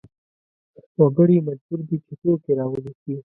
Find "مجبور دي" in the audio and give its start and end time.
1.47-1.97